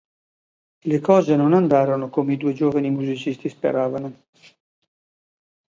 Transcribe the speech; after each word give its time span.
Le 0.79 0.99
cose 0.99 1.35
non 1.35 1.53
andarono 1.53 2.09
come 2.09 2.33
i 2.33 2.37
due 2.37 2.53
giovani 2.53 2.89
musicisti 2.89 3.49
speravano. 3.49 4.23